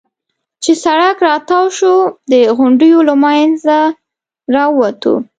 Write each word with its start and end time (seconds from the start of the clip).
چې 0.63 0.71
سړک 0.83 1.17
را 1.27 1.35
تاو 1.47 1.65
شو، 1.77 1.95
د 2.31 2.33
غونډیو 2.57 2.97
له 3.09 3.15
منځه 3.23 3.77
را 4.53 4.63
ووتو. 4.71 5.13